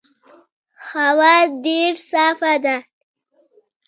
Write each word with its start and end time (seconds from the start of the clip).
هوا 0.89 1.35
ډېر 1.65 1.93
صافه 2.09 2.53
ده. 2.65 2.77